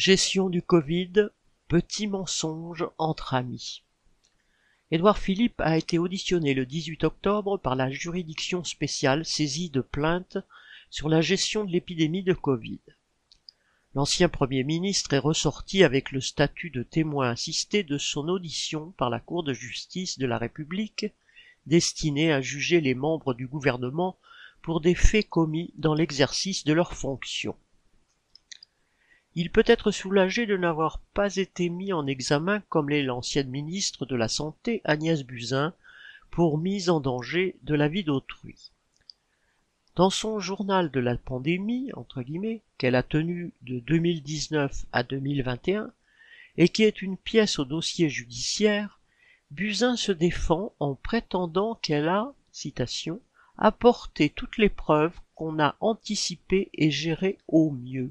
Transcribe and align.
Gestion 0.00 0.48
du 0.48 0.62
Covid, 0.62 1.28
petit 1.68 2.06
mensonge 2.06 2.88
entre 2.96 3.34
amis. 3.34 3.82
Édouard 4.90 5.18
Philippe 5.18 5.60
a 5.60 5.76
été 5.76 5.98
auditionné 5.98 6.54
le 6.54 6.64
18 6.64 7.04
octobre 7.04 7.58
par 7.58 7.76
la 7.76 7.90
juridiction 7.90 8.64
spéciale 8.64 9.26
saisie 9.26 9.68
de 9.68 9.82
plaintes 9.82 10.38
sur 10.88 11.10
la 11.10 11.20
gestion 11.20 11.66
de 11.66 11.70
l'épidémie 11.70 12.22
de 12.22 12.32
Covid. 12.32 12.80
L'ancien 13.94 14.30
Premier 14.30 14.64
ministre 14.64 15.12
est 15.12 15.18
ressorti 15.18 15.84
avec 15.84 16.12
le 16.12 16.22
statut 16.22 16.70
de 16.70 16.82
témoin 16.82 17.28
assisté 17.28 17.82
de 17.82 17.98
son 17.98 18.26
audition 18.28 18.92
par 18.92 19.10
la 19.10 19.20
Cour 19.20 19.42
de 19.42 19.52
justice 19.52 20.18
de 20.18 20.24
la 20.24 20.38
République, 20.38 21.04
destinée 21.66 22.32
à 22.32 22.40
juger 22.40 22.80
les 22.80 22.94
membres 22.94 23.34
du 23.34 23.46
gouvernement 23.46 24.16
pour 24.62 24.80
des 24.80 24.94
faits 24.94 25.28
commis 25.28 25.74
dans 25.76 25.92
l'exercice 25.92 26.64
de 26.64 26.72
leurs 26.72 26.94
fonctions. 26.94 27.56
Il 29.36 29.50
peut 29.50 29.64
être 29.66 29.92
soulagé 29.92 30.44
de 30.46 30.56
n'avoir 30.56 30.98
pas 31.14 31.36
été 31.36 31.68
mis 31.68 31.92
en 31.92 32.06
examen 32.06 32.60
comme 32.68 32.88
l'est 32.88 33.04
l'ancienne 33.04 33.48
ministre 33.48 34.04
de 34.04 34.16
la 34.16 34.26
Santé 34.26 34.80
Agnès 34.84 35.22
Buzyn 35.22 35.72
pour 36.30 36.58
mise 36.58 36.90
en 36.90 36.98
danger 37.00 37.56
de 37.62 37.74
la 37.74 37.86
vie 37.86 38.02
d'autrui. 38.02 38.72
Dans 39.94 40.10
son 40.10 40.40
journal 40.40 40.90
de 40.90 40.98
la 40.98 41.16
pandémie, 41.16 41.92
qu'elle 42.78 42.94
a 42.94 43.02
tenu 43.02 43.52
de 43.62 43.78
2019 43.80 44.86
à 44.92 45.02
2021, 45.02 45.92
et 46.56 46.68
qui 46.68 46.82
est 46.82 47.02
une 47.02 47.16
pièce 47.16 47.58
au 47.58 47.64
dossier 47.64 48.08
judiciaire, 48.08 48.98
Buzyn 49.50 49.96
se 49.96 50.12
défend 50.12 50.72
en 50.80 50.94
prétendant 50.94 51.76
qu'elle 51.76 52.08
a, 52.08 52.34
apporté 53.58 54.30
toutes 54.30 54.58
les 54.58 54.68
preuves 54.68 55.18
qu'on 55.34 55.58
a 55.60 55.76
anticipées 55.80 56.70
et 56.74 56.90
gérées 56.90 57.38
au 57.46 57.70
mieux. 57.70 58.10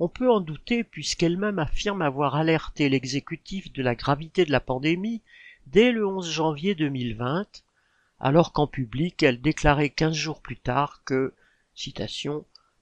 On 0.00 0.08
peut 0.08 0.30
en 0.30 0.40
douter 0.40 0.82
puisqu'elle-même 0.82 1.58
affirme 1.60 2.02
avoir 2.02 2.34
alerté 2.34 2.88
l'exécutif 2.88 3.72
de 3.72 3.82
la 3.82 3.94
gravité 3.94 4.44
de 4.44 4.50
la 4.50 4.60
pandémie 4.60 5.22
dès 5.66 5.92
le 5.92 6.06
11 6.06 6.28
janvier 6.28 6.74
2020, 6.74 7.62
alors 8.18 8.52
qu'en 8.52 8.66
public 8.66 9.22
elle 9.22 9.40
déclarait 9.40 9.90
quinze 9.90 10.16
jours 10.16 10.40
plus 10.40 10.56
tard 10.56 11.02
que, 11.04 11.34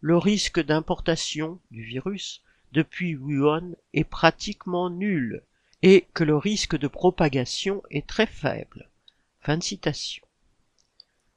le 0.01 0.17
risque 0.17 0.61
d'importation 0.61 1.61
du 1.71 1.83
virus 1.83 2.43
depuis 2.73 3.15
Wuhan 3.17 3.75
est 3.93 4.05
pratiquement 4.05 4.89
nul 4.89 5.43
et 5.83 6.07
que 6.15 6.25
le 6.25 6.37
risque 6.37 6.79
de 6.79 6.89
propagation 6.89 7.83
est 7.91 8.07
très 8.07 8.27
faible. 8.27 8.89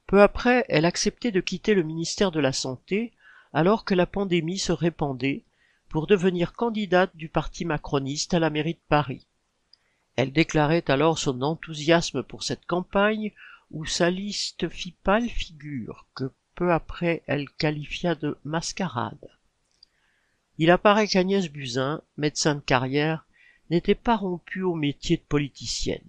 Peu 0.07 0.22
après, 0.22 0.66
elle 0.69 0.85
acceptait 0.85 1.31
de 1.31 1.41
quitter 1.41 1.73
le 1.73 1.83
ministère 1.83 2.31
de 2.31 2.39
la 2.39 2.53
Santé 2.53 3.11
alors 3.56 3.86
que 3.86 3.94
la 3.95 4.06
pandémie 4.06 4.59
se 4.59 4.73
répandait 4.73 5.45
pour 5.88 6.08
devenir 6.08 6.52
candidate 6.52 7.16
du 7.16 7.30
parti 7.30 7.64
macroniste 7.64 8.34
à 8.34 8.39
la 8.39 8.50
mairie 8.50 8.73
de 8.73 8.80
Paris. 8.89 9.25
Elle 10.17 10.34
déclarait 10.34 10.84
alors 10.92 11.17
son 11.17 11.42
enthousiasme 11.42 12.22
pour 12.22 12.44
cette 12.44 12.66
campagne 12.66 13.31
où 13.72 13.86
sa 13.86 14.09
liste 14.09 14.67
fit 14.67 14.94
pâle 15.03 15.30
figure 15.30 16.06
que 16.16 16.34
peu 16.56 16.73
après 16.73 17.23
elle 17.28 17.50
qualifia 17.50 18.14
de 18.14 18.38
mascarade. 18.44 19.30
Il 20.58 20.69
apparaît 20.69 21.08
qu'Agnès 21.08 21.50
Buzyn, 21.50 22.02
médecin 22.17 22.56
de 22.56 22.59
carrière, 22.59 23.25
n'était 23.69 23.95
pas 23.95 24.17
rompue 24.17 24.64
au 24.64 24.75
métier 24.75 25.16
de 25.16 25.23
politicienne. 25.23 26.03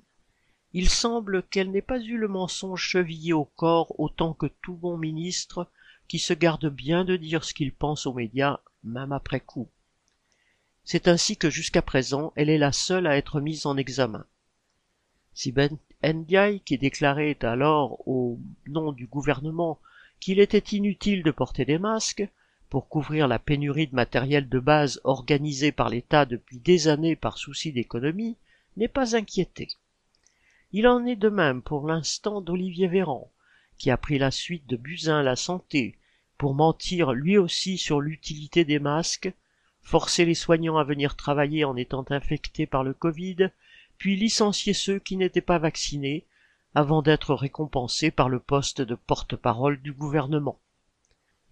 Il 0.73 0.91
semble 0.91 1.45
qu'elle 1.45 1.71
n'ait 1.71 1.81
pas 1.81 2.01
eu 2.01 2.19
le 2.19 2.27
mensonge 2.27 2.83
chevillé 2.83 3.33
au 3.33 3.45
corps 3.45 3.99
autant 4.01 4.33
que 4.33 4.47
tout 4.47 4.75
bon 4.75 4.97
ministre 4.99 5.69
qui 6.09 6.19
se 6.19 6.33
garde 6.33 6.69
bien 6.69 7.05
de 7.05 7.17
dire 7.17 7.45
ce 7.45 7.55
qu'il 7.55 7.73
pense 7.73 8.07
aux 8.07 8.15
médias, 8.15 8.61
même 8.85 9.13
après 9.13 9.41
coup. 9.41 9.69
C'est 10.85 11.09
ainsi 11.09 11.37
que 11.37 11.51
jusqu'à 11.51 11.83
présent, 11.83 12.33
elle 12.37 12.49
est 12.49 12.59
la 12.59 12.73
seule 12.73 13.07
à 13.07 13.17
être 13.17 13.41
mise 13.41 13.67
en 13.67 13.77
examen. 13.77 14.25
Si 15.35 15.53
Ben 15.53 15.77
Ndiaye, 16.05 16.61
qui 16.61 16.79
déclarait 16.79 17.37
alors 17.45 18.07
au 18.09 18.39
nom 18.67 18.93
du 18.93 19.07
gouvernement 19.07 19.81
qu'il 20.21 20.39
était 20.39 20.77
inutile 20.77 21.23
de 21.23 21.31
porter 21.31 21.65
des 21.65 21.79
masques 21.79 22.27
pour 22.71 22.89
couvrir 22.89 23.29
la 23.29 23.39
pénurie 23.39 23.87
de 23.87 23.95
matériel 23.95 24.49
de 24.49 24.59
base 24.59 25.01
organisée 25.05 25.73
par 25.73 25.89
l'État 25.89 26.25
depuis 26.25 26.59
des 26.59 26.89
années 26.89 27.17
par 27.17 27.39
souci 27.39 27.73
d'économie, 27.73 28.37
n'est 28.77 28.89
pas 28.89 29.17
inquiété. 29.17 29.69
Il 30.73 30.87
en 30.87 31.05
est 31.07 31.17
de 31.17 31.29
même 31.29 31.63
pour 31.63 31.87
l'instant 31.87 32.41
d'Olivier 32.41 32.89
Véran, 32.89 33.31
qui 33.79 33.91
a 33.91 33.97
pris 33.97 34.19
la 34.19 34.31
suite 34.31 34.67
de 34.67 34.77
Buzyn 34.77 35.23
la 35.23 35.37
santé 35.37 35.97
pour 36.39 36.55
mentir 36.55 37.13
lui 37.13 37.39
aussi 37.39 37.79
sur 37.79 38.01
l'utilité 38.01 38.65
des 38.65 38.79
masques, 38.79 39.33
forcer 39.83 40.25
les 40.25 40.35
soignants 40.35 40.77
à 40.77 40.85
venir 40.85 41.17
travailler 41.17 41.65
en 41.65 41.77
étant 41.77 42.05
infectés 42.11 42.67
par 42.67 42.85
le 42.85 42.93
Covid, 42.93 43.51
puis 43.99 44.17
licencier 44.17 44.75
ceux 44.75 44.99
qui 44.99 45.17
n'étaient 45.17 45.41
pas 45.41 45.59
vaccinés, 45.59 46.27
avant 46.75 47.01
d'être 47.01 47.35
récompensés 47.35 48.11
par 48.11 48.29
le 48.29 48.39
poste 48.39 48.83
de 48.83 48.95
porte-parole 48.95 49.81
du 49.81 49.93
gouvernement. 49.93 50.59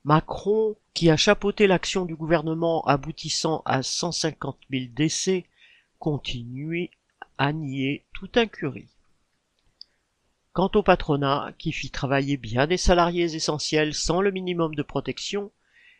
Macron, 0.04 0.76
qui 0.92 1.08
a 1.08 1.16
chapeauté 1.16 1.66
l'action 1.66 2.04
du 2.04 2.14
gouvernement 2.14 2.84
aboutissant 2.84 3.62
à 3.64 3.82
150 3.82 4.58
000 4.70 4.84
décès, 4.94 5.46
continue 5.98 6.90
à 7.38 7.54
nier 7.54 8.04
toute 8.12 8.36
incurie. 8.36 8.93
Quant 10.54 10.70
au 10.76 10.84
patronat, 10.84 11.52
qui 11.58 11.72
fit 11.72 11.90
travailler 11.90 12.36
bien 12.36 12.68
des 12.68 12.76
salariés 12.76 13.34
essentiels 13.34 13.92
sans 13.92 14.20
le 14.20 14.30
minimum 14.30 14.76
de 14.76 14.84
protection, 14.84 15.50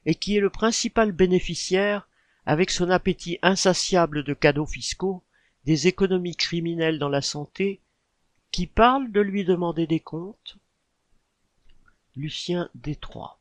et 0.07 0.15
qui 0.15 0.37
est 0.37 0.41
le 0.41 0.49
principal 0.49 1.11
bénéficiaire, 1.11 2.09
avec 2.47 2.71
son 2.71 2.89
appétit 2.89 3.41
insatiable 3.43 4.23
de 4.23 4.33
cadeaux 4.33 4.65
fiscaux, 4.65 5.25
des 5.65 5.89
économies 5.89 6.37
criminelles 6.37 7.01
dans 7.01 7.09
la 7.09 7.21
santé, 7.21 7.81
qui 8.53 8.69
parle 8.69 9.11
de 9.11 9.21
lui 9.21 9.45
demander 9.45 9.89
des 9.89 9.99
comptes 9.99 10.57
Lucien 12.15 12.71
Détroit. 12.77 13.41